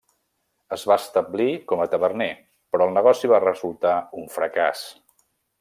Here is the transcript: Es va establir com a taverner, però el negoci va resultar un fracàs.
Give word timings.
Es 0.77 0.85
va 0.91 0.97
establir 1.01 1.45
com 1.73 1.83
a 1.85 1.87
taverner, 1.93 2.29
però 2.73 2.89
el 2.89 2.97
negoci 2.97 3.33
va 3.35 3.45
resultar 3.47 3.95
un 4.23 4.29
fracàs. 4.39 4.87